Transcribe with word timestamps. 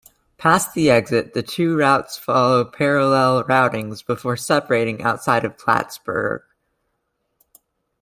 Past 0.39 0.73
the 0.73 0.89
exit, 0.89 1.35
the 1.35 1.43
two 1.43 1.77
routes 1.77 2.17
follow 2.17 2.65
parallel 2.65 3.43
routings 3.43 4.03
before 4.03 4.35
separating 4.35 5.03
outside 5.03 5.45
of 5.45 5.59
Plattsburgh. 5.59 6.41